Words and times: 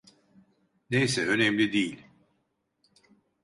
Neyse, 0.89 1.25
önemli 1.27 1.71
değil. 1.73 2.05